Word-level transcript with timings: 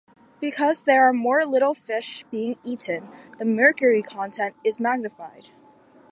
Because 0.39 0.85
there 0.85 1.07
are 1.07 1.13
more 1.13 1.45
little 1.45 1.75
fish 1.75 2.25
being 2.31 2.57
eaten, 2.63 3.07
the 3.37 3.45
mercury 3.45 4.01
content 4.01 4.55
is 4.63 4.79
magnified. 4.79 5.49